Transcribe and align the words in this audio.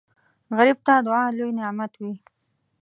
غریب 0.57 0.77
ته 0.85 0.93
دعا 1.05 1.23
لوی 1.37 1.51
نعمت 1.59 1.93
وي 2.01 2.13